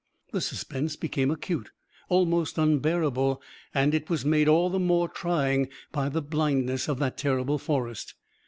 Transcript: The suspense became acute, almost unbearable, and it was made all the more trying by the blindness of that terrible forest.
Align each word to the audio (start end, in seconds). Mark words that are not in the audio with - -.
The 0.31 0.41
suspense 0.41 0.95
became 0.95 1.29
acute, 1.29 1.69
almost 2.09 2.57
unbearable, 2.57 3.39
and 3.71 3.93
it 3.93 4.09
was 4.09 4.25
made 4.25 4.47
all 4.47 4.71
the 4.71 4.79
more 4.79 5.07
trying 5.07 5.69
by 5.91 6.09
the 6.09 6.23
blindness 6.23 6.87
of 6.87 6.97
that 6.97 7.19
terrible 7.19 7.59
forest. 7.59 8.15